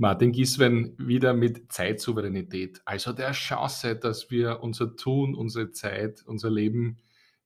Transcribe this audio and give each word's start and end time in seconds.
Martin 0.00 0.30
Giswen 0.30 0.94
wieder 0.96 1.34
mit 1.34 1.72
Zeitsouveränität, 1.72 2.80
also 2.84 3.12
der 3.12 3.32
Chance, 3.32 3.96
dass 3.96 4.30
wir 4.30 4.60
unser 4.62 4.94
Tun, 4.94 5.34
unsere 5.34 5.72
Zeit, 5.72 6.22
unser 6.24 6.50
Leben 6.50 6.98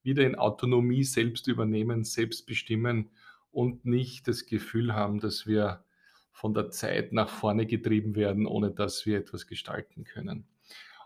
wieder 0.03 0.27
in 0.27 0.35
Autonomie 0.35 1.03
selbst 1.03 1.49
übernehmen, 1.49 2.05
selbst 2.05 2.45
bestimmen 2.45 3.09
und 3.53 3.87
nicht 3.87 4.29
das 4.29 4.45
Gefühl 4.45 4.95
haben, 4.95 5.19
dass 5.19 5.47
wir 5.47 5.83
von 6.31 6.53
der 6.53 6.69
Zeit 6.69 7.15
nach 7.15 7.31
vorne 7.31 7.65
getrieben 7.65 8.17
werden, 8.17 8.47
ohne 8.47 8.71
dass 8.71 9.07
wir 9.07 9.19
etwas 9.19 9.47
gestalten 9.47 10.05
können. 10.05 10.45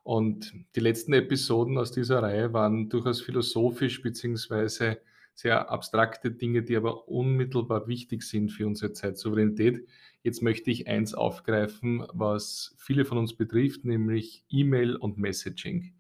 Und 0.03 0.53
die 0.75 0.81
letzten 0.81 1.13
Episoden 1.13 1.79
aus 1.79 1.93
dieser 1.93 2.25
Reihe 2.25 2.53
waren 2.55 2.89
durchaus 2.89 3.21
philosophisch 3.21 4.03
beziehungsweise 4.03 4.99
sehr 5.37 5.71
abstrakte 5.71 6.30
Dinge, 6.30 6.62
die 6.62 6.77
aber 6.77 7.09
unmittelbar 7.09 7.87
wichtig 7.87 8.23
sind 8.23 8.50
für 8.50 8.66
unsere 8.66 8.93
Zeitsouveränität. 8.93 9.87
Jetzt 10.23 10.43
möchte 10.43 10.70
ich 10.70 10.89
eins 10.89 11.12
aufgreifen, 11.12 12.05
was 12.12 12.74
viele 12.78 13.05
von 13.05 13.19
uns 13.19 13.37
betrifft, 13.37 13.84
nämlich 13.84 14.45
E-Mail 14.48 14.97
und 14.97 15.19
Messaging. 15.19 15.92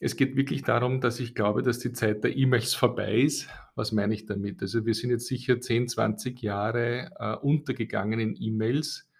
Es 0.00 0.16
geht 0.16 0.36
wirklich 0.36 0.62
darum, 0.62 1.02
dass 1.02 1.20
ich 1.20 1.34
glaube, 1.34 1.62
dass 1.62 1.80
die 1.80 1.92
Zeit 1.92 2.24
der 2.24 2.34
E-Mails 2.34 2.72
vorbei 2.74 3.20
ist. 3.20 3.48
Was 3.74 3.92
meine 3.92 4.14
ich 4.14 4.24
damit? 4.24 4.62
Also 4.62 4.86
wir 4.86 4.94
sind 4.94 5.10
jetzt 5.10 5.26
sicher 5.26 5.60
10, 5.60 5.88
20 5.88 6.40
Jahre 6.40 7.10
äh, 7.18 7.34
untergegangen 7.36 8.20
in 8.20 8.36
E-Mails, 8.40 9.10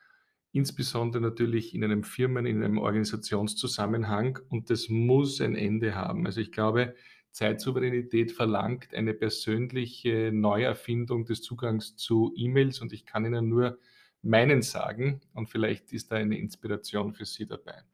insbesondere 0.52 1.20
natürlich 1.20 1.74
in 1.74 1.84
einem 1.84 2.04
Firmen, 2.04 2.46
in 2.46 2.64
einem 2.64 2.78
Organisationszusammenhang 2.78 4.38
und 4.48 4.70
das 4.70 4.88
muss 4.88 5.42
ein 5.42 5.56
Ende 5.56 5.94
haben. 5.94 6.24
Also 6.24 6.40
ich 6.40 6.52
glaube, 6.52 6.94
Zeitsouveränität 7.38 8.32
verlangt 8.32 8.92
eine 8.94 9.14
persönliche 9.14 10.32
Neuerfindung 10.32 11.24
des 11.24 11.40
Zugangs 11.40 11.94
zu 11.94 12.32
E-Mails 12.36 12.80
und 12.80 12.92
ich 12.92 13.06
kann 13.06 13.24
Ihnen 13.24 13.48
nur 13.48 13.78
meinen 14.22 14.60
sagen 14.60 15.20
und 15.34 15.48
vielleicht 15.48 15.92
ist 15.92 16.10
da 16.10 16.16
eine 16.16 16.36
Inspiration 16.36 17.14
für 17.14 17.26
Sie 17.26 17.46
dabei. 17.46 17.84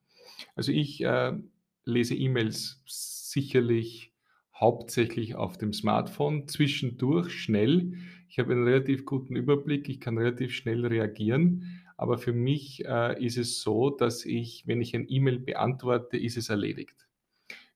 Also 0.57 0.73
ich 0.73 1.05
äh, 1.05 1.35
lese 1.85 2.15
E-Mails 2.15 2.83
sicherlich 2.87 4.15
hauptsächlich 4.55 5.35
auf 5.35 5.59
dem 5.59 5.75
Smartphone, 5.75 6.49
zwischendurch 6.49 7.31
schnell. 7.31 7.99
Ich 8.31 8.39
habe 8.39 8.53
einen 8.53 8.65
relativ 8.65 9.05
guten 9.05 9.37
Überblick, 9.37 9.91
ich 9.91 10.01
kann 10.01 10.17
relativ 10.17 10.55
schnell 10.55 10.87
reagieren, 10.87 11.83
aber 11.99 12.17
für 12.17 12.33
mich 12.33 12.83
äh, 12.87 13.23
ist 13.23 13.37
es 13.37 13.61
so, 13.61 13.91
dass 13.91 14.25
ich, 14.25 14.67
wenn 14.67 14.81
ich 14.81 14.95
ein 14.95 15.05
E-Mail 15.07 15.39
beantworte, 15.39 16.17
ist 16.17 16.39
es 16.39 16.49
erledigt. 16.49 17.04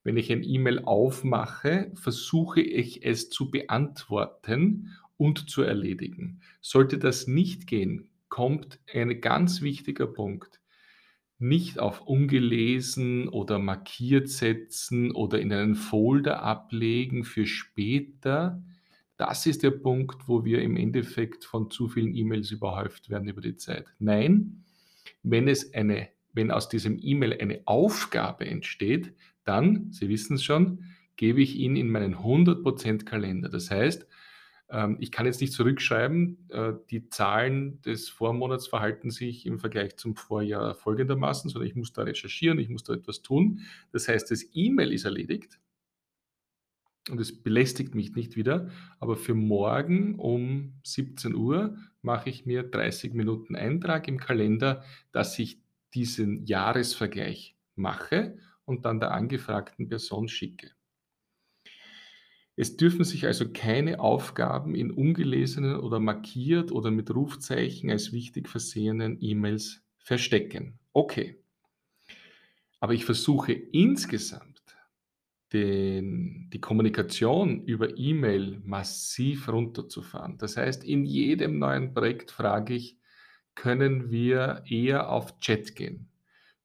Wenn 0.04 0.16
ich 0.16 0.32
ein 0.32 0.42
E-Mail 0.42 0.80
aufmache, 0.80 1.90
versuche 1.94 2.60
ich 2.60 3.04
es 3.04 3.30
zu 3.30 3.50
beantworten 3.50 4.96
und 5.16 5.50
zu 5.50 5.62
erledigen. 5.62 6.40
Sollte 6.60 6.98
das 6.98 7.26
nicht 7.26 7.66
gehen, 7.66 8.08
kommt 8.28 8.80
ein 8.92 9.20
ganz 9.20 9.60
wichtiger 9.62 10.06
Punkt. 10.06 10.60
Nicht 11.40 11.78
auf 11.78 12.02
ungelesen 12.02 13.28
oder 13.28 13.58
markiert 13.58 14.28
setzen 14.28 15.12
oder 15.12 15.40
in 15.40 15.52
einen 15.52 15.74
Folder 15.74 16.42
ablegen 16.42 17.24
für 17.24 17.46
später. 17.46 18.62
Das 19.16 19.46
ist 19.46 19.62
der 19.62 19.70
Punkt, 19.70 20.28
wo 20.28 20.44
wir 20.44 20.62
im 20.62 20.76
Endeffekt 20.76 21.44
von 21.44 21.70
zu 21.70 21.88
vielen 21.88 22.14
E-Mails 22.14 22.50
überhäuft 22.50 23.10
werden 23.10 23.28
über 23.28 23.40
die 23.40 23.56
Zeit. 23.56 23.86
Nein, 23.98 24.64
wenn 25.22 25.48
es 25.48 25.74
eine 25.74 26.08
wenn 26.38 26.50
aus 26.52 26.68
diesem 26.68 26.98
E-Mail 27.00 27.36
eine 27.40 27.62
Aufgabe 27.64 28.46
entsteht, 28.46 29.12
dann, 29.48 29.90
Sie 29.92 30.08
wissen 30.08 30.34
es 30.34 30.44
schon, 30.44 30.84
gebe 31.16 31.40
ich 31.40 31.56
ihn 31.56 31.76
in 31.76 31.90
meinen 31.90 32.16
100% 32.16 33.04
Kalender. 33.04 33.48
Das 33.48 33.70
heißt, 33.70 34.06
ähm, 34.70 34.96
ich 35.00 35.10
kann 35.10 35.26
jetzt 35.26 35.40
nicht 35.40 35.52
zurückschreiben, 35.52 36.48
äh, 36.50 36.72
die 36.90 37.08
Zahlen 37.08 37.80
des 37.82 38.08
Vormonats 38.08 38.66
verhalten 38.66 39.10
sich 39.10 39.46
im 39.46 39.58
Vergleich 39.58 39.96
zum 39.96 40.14
Vorjahr 40.14 40.74
folgendermaßen, 40.74 41.50
sondern 41.50 41.68
ich 41.68 41.76
muss 41.76 41.92
da 41.92 42.02
recherchieren, 42.02 42.58
ich 42.58 42.68
muss 42.68 42.84
da 42.84 42.94
etwas 42.94 43.22
tun. 43.22 43.60
Das 43.92 44.08
heißt, 44.08 44.30
das 44.30 44.44
E-Mail 44.52 44.92
ist 44.92 45.04
erledigt 45.04 45.58
und 47.10 47.20
es 47.20 47.42
belästigt 47.42 47.94
mich 47.94 48.14
nicht 48.14 48.36
wieder, 48.36 48.70
aber 49.00 49.16
für 49.16 49.34
morgen 49.34 50.16
um 50.16 50.74
17 50.84 51.34
Uhr 51.34 51.76
mache 52.02 52.28
ich 52.28 52.44
mir 52.44 52.62
30 52.62 53.14
Minuten 53.14 53.56
Eintrag 53.56 54.06
im 54.08 54.18
Kalender, 54.18 54.84
dass 55.12 55.38
ich 55.38 55.62
diesen 55.94 56.44
Jahresvergleich 56.44 57.56
mache 57.74 58.36
und 58.68 58.84
dann 58.84 59.00
der 59.00 59.12
angefragten 59.12 59.88
Person 59.88 60.28
schicke. 60.28 60.70
Es 62.54 62.76
dürfen 62.76 63.04
sich 63.04 63.24
also 63.24 63.52
keine 63.52 64.00
Aufgaben 64.00 64.74
in 64.74 64.90
ungelesenen 64.90 65.76
oder 65.76 66.00
markiert 66.00 66.72
oder 66.72 66.90
mit 66.90 67.14
Rufzeichen 67.14 67.90
als 67.90 68.12
wichtig 68.12 68.48
versehenen 68.48 69.16
E-Mails 69.20 69.82
verstecken. 69.98 70.78
Okay. 70.92 71.42
Aber 72.80 72.94
ich 72.94 73.04
versuche 73.04 73.52
insgesamt 73.52 74.62
den, 75.52 76.50
die 76.52 76.60
Kommunikation 76.60 77.64
über 77.64 77.96
E-Mail 77.96 78.60
massiv 78.64 79.48
runterzufahren. 79.48 80.36
Das 80.38 80.56
heißt, 80.56 80.84
in 80.84 81.04
jedem 81.04 81.58
neuen 81.58 81.94
Projekt 81.94 82.30
frage 82.30 82.74
ich, 82.74 82.98
können 83.54 84.10
wir 84.10 84.64
eher 84.68 85.10
auf 85.10 85.38
Chat 85.38 85.74
gehen? 85.74 86.08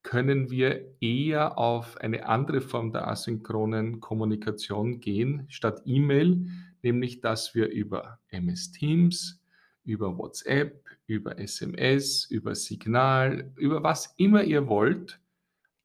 Können 0.03 0.51
wir 0.51 0.95
eher 1.01 1.57
auf 1.57 1.97
eine 1.97 2.27
andere 2.27 2.61
Form 2.61 2.91
der 2.91 3.07
asynchronen 3.07 4.01
Kommunikation 4.01 4.99
gehen 4.99 5.45
statt 5.49 5.81
E-Mail, 5.85 6.45
nämlich 6.81 7.21
dass 7.21 7.55
wir 7.55 7.69
über 7.69 8.19
MS 8.27 8.71
Teams, 8.71 9.41
über 9.85 10.17
WhatsApp, 10.17 10.85
über 11.07 11.39
SMS, 11.39 12.25
über 12.29 12.53
Signal, 12.53 13.51
über 13.55 13.83
was 13.83 14.13
immer 14.17 14.43
ihr 14.43 14.67
wollt, 14.67 15.19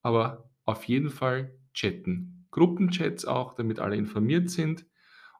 aber 0.01 0.49
auf 0.65 0.83
jeden 0.85 1.09
Fall 1.09 1.53
chatten. 1.73 2.45
Gruppenchats 2.51 3.25
auch, 3.25 3.53
damit 3.53 3.79
alle 3.79 3.95
informiert 3.95 4.49
sind 4.49 4.85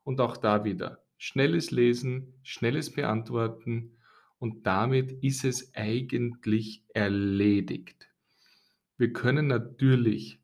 und 0.04 0.22
auch 0.22 0.38
da 0.38 0.64
wieder 0.64 1.04
schnelles 1.18 1.72
Lesen, 1.72 2.34
schnelles 2.44 2.92
Beantworten 2.92 3.98
und 4.38 4.66
damit 4.66 5.12
ist 5.24 5.44
es 5.44 5.74
eigentlich 5.76 6.84
erledigt. 6.94 8.09
Wir 9.00 9.14
können 9.14 9.48
natürlich 9.48 10.42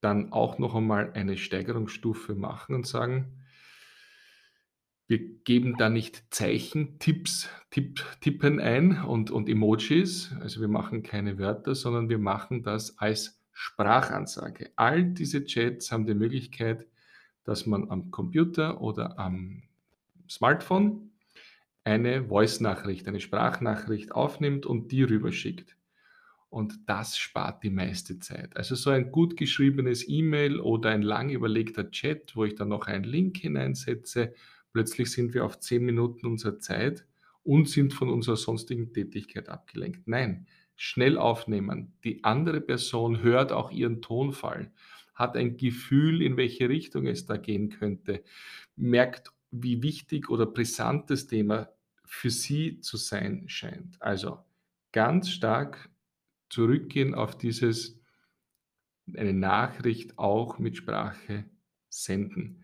dann 0.00 0.32
auch 0.32 0.58
noch 0.58 0.74
einmal 0.74 1.12
eine 1.12 1.36
Steigerungsstufe 1.36 2.34
machen 2.34 2.74
und 2.74 2.86
sagen, 2.86 3.44
wir 5.06 5.18
geben 5.18 5.76
da 5.76 5.90
nicht 5.90 6.24
Zeichen, 6.30 6.98
Tipps, 6.98 7.50
Tipp, 7.68 8.02
Tippen 8.22 8.58
ein 8.58 9.04
und, 9.04 9.30
und 9.30 9.50
Emojis. 9.50 10.34
Also 10.40 10.62
wir 10.62 10.68
machen 10.68 11.02
keine 11.02 11.38
Wörter, 11.38 11.74
sondern 11.74 12.08
wir 12.08 12.18
machen 12.18 12.62
das 12.62 12.96
als 12.96 13.44
Sprachansage. 13.52 14.72
All 14.76 15.04
diese 15.04 15.44
Chats 15.44 15.92
haben 15.92 16.06
die 16.06 16.14
Möglichkeit, 16.14 16.86
dass 17.44 17.66
man 17.66 17.90
am 17.90 18.10
Computer 18.10 18.80
oder 18.80 19.18
am 19.18 19.62
Smartphone 20.26 21.12
eine 21.84 22.28
Voice-Nachricht, 22.28 23.06
eine 23.06 23.20
Sprachnachricht 23.20 24.12
aufnimmt 24.12 24.64
und 24.64 24.90
die 24.90 25.02
rüberschickt. 25.02 25.76
Und 26.54 26.88
das 26.88 27.18
spart 27.18 27.64
die 27.64 27.70
meiste 27.70 28.20
Zeit. 28.20 28.56
Also 28.56 28.76
so 28.76 28.90
ein 28.90 29.10
gut 29.10 29.36
geschriebenes 29.36 30.08
E-Mail 30.08 30.60
oder 30.60 30.90
ein 30.90 31.02
lang 31.02 31.30
überlegter 31.30 31.90
Chat, 31.90 32.36
wo 32.36 32.44
ich 32.44 32.54
dann 32.54 32.68
noch 32.68 32.86
einen 32.86 33.02
Link 33.02 33.38
hineinsetze, 33.38 34.32
plötzlich 34.72 35.10
sind 35.10 35.34
wir 35.34 35.44
auf 35.44 35.58
zehn 35.58 35.84
Minuten 35.84 36.26
unserer 36.26 36.60
Zeit 36.60 37.08
und 37.42 37.68
sind 37.68 37.92
von 37.92 38.08
unserer 38.08 38.36
sonstigen 38.36 38.92
Tätigkeit 38.92 39.48
abgelenkt. 39.48 40.06
Nein, 40.06 40.46
schnell 40.76 41.18
aufnehmen. 41.18 41.94
Die 42.04 42.22
andere 42.22 42.60
Person 42.60 43.20
hört 43.20 43.50
auch 43.50 43.72
ihren 43.72 44.00
Tonfall, 44.00 44.70
hat 45.12 45.36
ein 45.36 45.56
Gefühl, 45.56 46.22
in 46.22 46.36
welche 46.36 46.68
Richtung 46.68 47.08
es 47.08 47.26
da 47.26 47.36
gehen 47.36 47.68
könnte, 47.68 48.22
merkt, 48.76 49.32
wie 49.50 49.82
wichtig 49.82 50.30
oder 50.30 50.46
brisant 50.46 51.10
das 51.10 51.26
Thema 51.26 51.70
für 52.04 52.30
sie 52.30 52.78
zu 52.78 52.96
sein 52.96 53.48
scheint. 53.48 54.00
Also 54.00 54.38
ganz 54.92 55.30
stark 55.30 55.90
zurückgehen 56.54 57.14
auf 57.14 57.36
dieses, 57.36 58.00
eine 59.12 59.34
Nachricht 59.34 60.18
auch 60.18 60.58
mit 60.58 60.76
Sprache 60.76 61.44
senden. 61.88 62.62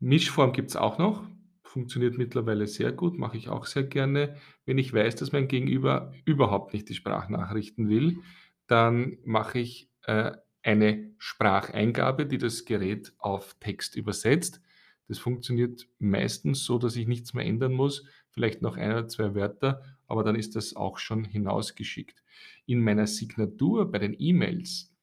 Mischform 0.00 0.52
gibt 0.52 0.70
es 0.70 0.76
auch 0.76 0.98
noch, 0.98 1.24
funktioniert 1.62 2.16
mittlerweile 2.16 2.66
sehr 2.66 2.90
gut, 2.90 3.18
mache 3.18 3.36
ich 3.36 3.48
auch 3.48 3.66
sehr 3.66 3.84
gerne. 3.84 4.36
Wenn 4.64 4.78
ich 4.78 4.92
weiß, 4.92 5.16
dass 5.16 5.30
mein 5.30 5.46
Gegenüber 5.46 6.12
überhaupt 6.24 6.72
nicht 6.72 6.88
die 6.88 6.94
Sprachnachrichten 6.94 7.88
will, 7.88 8.18
dann 8.66 9.18
mache 9.24 9.58
ich 9.58 9.90
äh, 10.04 10.32
eine 10.62 11.14
Spracheingabe, 11.18 12.26
die 12.26 12.38
das 12.38 12.64
Gerät 12.64 13.12
auf 13.18 13.56
Text 13.60 13.94
übersetzt. 13.94 14.62
Das 15.08 15.18
funktioniert 15.18 15.86
meistens 15.98 16.64
so, 16.64 16.78
dass 16.78 16.96
ich 16.96 17.06
nichts 17.06 17.34
mehr 17.34 17.44
ändern 17.44 17.72
muss, 17.72 18.06
vielleicht 18.30 18.62
noch 18.62 18.76
ein 18.76 18.90
oder 18.90 19.08
zwei 19.08 19.34
Wörter, 19.34 19.82
aber 20.12 20.24
dann 20.24 20.36
ist 20.36 20.56
das 20.56 20.76
auch 20.76 20.98
schon 20.98 21.24
hinausgeschickt. 21.24 22.22
In 22.66 22.84
meiner 22.84 23.06
Signatur 23.06 23.90
bei 23.90 23.98
den 23.98 24.14
E-Mails 24.18 24.94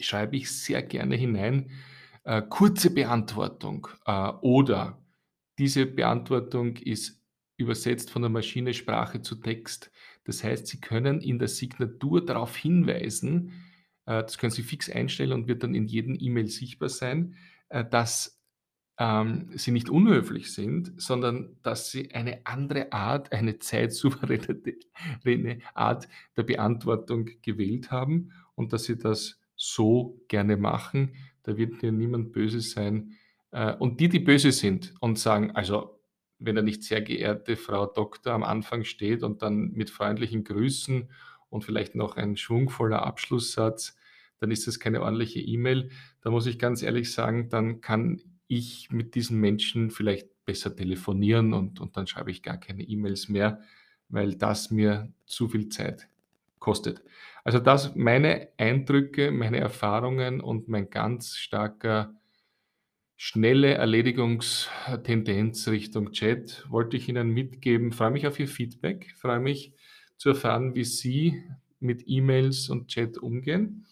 schreibe 0.00 0.36
ich 0.36 0.50
sehr 0.50 0.82
gerne 0.82 1.14
hinein, 1.14 1.70
äh, 2.24 2.42
kurze 2.42 2.92
Beantwortung 2.92 3.86
äh, 4.06 4.32
oder 4.42 5.00
diese 5.60 5.86
Beantwortung 5.86 6.76
ist 6.76 7.22
übersetzt 7.56 8.10
von 8.10 8.22
der 8.22 8.30
Maschine 8.30 8.74
Sprache 8.74 9.22
zu 9.22 9.36
Text. 9.36 9.92
Das 10.24 10.42
heißt, 10.42 10.66
Sie 10.66 10.80
können 10.80 11.20
in 11.20 11.38
der 11.38 11.48
Signatur 11.48 12.24
darauf 12.24 12.56
hinweisen, 12.56 13.52
äh, 14.06 14.22
das 14.22 14.38
können 14.38 14.50
Sie 14.50 14.64
fix 14.64 14.90
einstellen 14.90 15.32
und 15.32 15.46
wird 15.46 15.62
dann 15.62 15.76
in 15.76 15.86
jedem 15.86 16.16
E-Mail 16.18 16.48
sichtbar 16.48 16.88
sein, 16.88 17.36
äh, 17.68 17.84
dass, 17.84 18.39
ähm, 19.00 19.48
Sie 19.54 19.72
nicht 19.72 19.88
unhöflich 19.88 20.52
sind, 20.52 20.92
sondern 21.00 21.56
dass 21.62 21.90
Sie 21.90 22.14
eine 22.14 22.42
andere 22.44 22.92
Art, 22.92 23.32
eine 23.32 23.58
zeitsouveräne 23.58 25.60
Art 25.74 26.06
der 26.36 26.42
Beantwortung 26.42 27.30
gewählt 27.40 27.90
haben 27.90 28.32
und 28.54 28.74
dass 28.74 28.84
Sie 28.84 28.98
das 28.98 29.40
so 29.56 30.20
gerne 30.28 30.58
machen. 30.58 31.14
Da 31.44 31.56
wird 31.56 31.80
dir 31.80 31.92
niemand 31.92 32.32
böse 32.32 32.60
sein. 32.60 33.12
Äh, 33.52 33.74
und 33.76 34.00
die, 34.00 34.10
die 34.10 34.20
böse 34.20 34.52
sind 34.52 34.94
und 35.00 35.18
sagen, 35.18 35.52
also 35.52 35.98
wenn 36.38 36.56
da 36.56 36.62
nicht 36.62 36.82
sehr 36.82 37.00
geehrte 37.00 37.56
Frau 37.56 37.86
Doktor 37.86 38.34
am 38.34 38.42
Anfang 38.42 38.84
steht 38.84 39.22
und 39.22 39.40
dann 39.40 39.72
mit 39.72 39.88
freundlichen 39.88 40.44
Grüßen 40.44 41.08
und 41.48 41.64
vielleicht 41.64 41.94
noch 41.94 42.16
ein 42.16 42.36
schwungvoller 42.36 43.02
Abschlusssatz, 43.02 43.96
dann 44.40 44.50
ist 44.50 44.66
das 44.66 44.78
keine 44.78 45.00
ordentliche 45.00 45.40
E-Mail. 45.40 45.90
Da 46.20 46.30
muss 46.30 46.46
ich 46.46 46.58
ganz 46.58 46.82
ehrlich 46.82 47.12
sagen, 47.12 47.48
dann 47.48 47.80
kann 47.80 48.22
ich 48.50 48.90
mit 48.90 49.14
diesen 49.14 49.38
Menschen 49.38 49.90
vielleicht 49.90 50.28
besser 50.44 50.74
telefonieren 50.74 51.54
und, 51.54 51.80
und 51.80 51.96
dann 51.96 52.06
schreibe 52.06 52.30
ich 52.30 52.42
gar 52.42 52.58
keine 52.58 52.82
E-Mails 52.82 53.28
mehr, 53.28 53.60
weil 54.08 54.34
das 54.34 54.70
mir 54.70 55.12
zu 55.26 55.48
viel 55.48 55.68
Zeit 55.68 56.08
kostet. 56.58 57.02
Also 57.44 57.60
das 57.60 57.94
meine 57.94 58.48
Eindrücke, 58.58 59.30
meine 59.30 59.58
Erfahrungen 59.58 60.40
und 60.40 60.68
mein 60.68 60.90
ganz 60.90 61.36
starker 61.36 62.14
schnelle 63.16 63.74
Erledigungstendenz 63.74 65.68
Richtung 65.68 66.12
Chat 66.12 66.64
wollte 66.68 66.96
ich 66.96 67.08
Ihnen 67.08 67.30
mitgeben. 67.30 67.92
Freue 67.92 68.10
mich 68.10 68.26
auf 68.26 68.40
Ihr 68.40 68.48
Feedback, 68.48 69.14
freue 69.16 69.40
mich 69.40 69.74
zu 70.16 70.30
erfahren, 70.30 70.74
wie 70.74 70.84
Sie 70.84 71.44
mit 71.78 72.04
E-Mails 72.06 72.68
und 72.68 72.88
Chat 72.88 73.18
umgehen. 73.18 73.86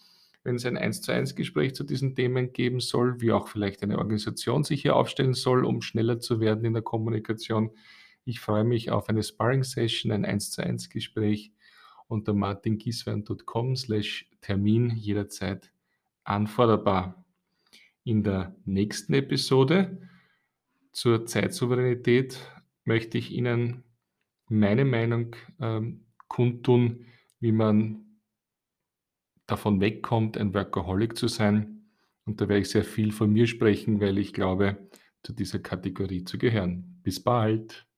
Wenn 0.49 0.55
es 0.55 0.65
ein 0.65 0.77
1 0.77 1.01
zu 1.01 1.11
1 1.11 1.35
Gespräch 1.35 1.75
zu 1.75 1.83
diesen 1.83 2.15
Themen 2.15 2.53
geben 2.53 2.79
soll, 2.79 3.21
wie 3.21 3.31
auch 3.31 3.49
vielleicht 3.49 3.83
eine 3.83 3.99
Organisation 3.99 4.63
sich 4.63 4.81
hier 4.81 4.95
aufstellen 4.95 5.35
soll, 5.35 5.63
um 5.63 5.83
schneller 5.83 6.19
zu 6.19 6.39
werden 6.39 6.65
in 6.65 6.73
der 6.73 6.81
Kommunikation. 6.81 7.69
Ich 8.25 8.39
freue 8.39 8.63
mich 8.63 8.89
auf 8.89 9.09
eine 9.09 9.21
Sparring-Session, 9.21 10.11
ein 10.11 10.25
1 10.25 10.49
zu 10.49 10.63
1 10.63 10.89
Gespräch 10.89 11.53
unter 12.07 12.33
martingieswein.com 12.33 13.75
slash 13.75 14.27
Termin 14.41 14.89
jederzeit 14.95 15.71
anforderbar 16.23 17.23
in 18.03 18.23
der 18.23 18.55
nächsten 18.65 19.13
Episode 19.13 20.01
zur 20.91 21.27
Zeitsouveränität 21.27 22.39
möchte 22.85 23.19
ich 23.19 23.29
Ihnen 23.29 23.83
meine 24.47 24.83
Meinung 24.83 25.35
ähm, 25.61 26.07
kundtun, 26.27 27.05
wie 27.39 27.51
man 27.51 28.08
davon 29.51 29.81
wegkommt, 29.81 30.37
ein 30.37 30.53
Workaholic 30.53 31.17
zu 31.17 31.27
sein. 31.27 31.89
Und 32.25 32.41
da 32.41 32.47
werde 32.47 32.61
ich 32.61 32.69
sehr 32.69 32.83
viel 32.83 33.11
von 33.11 33.31
mir 33.31 33.47
sprechen, 33.47 33.99
weil 33.99 34.17
ich 34.17 34.33
glaube, 34.33 34.89
zu 35.23 35.33
dieser 35.33 35.59
Kategorie 35.59 36.23
zu 36.23 36.37
gehören. 36.37 36.99
Bis 37.03 37.21
bald. 37.21 37.88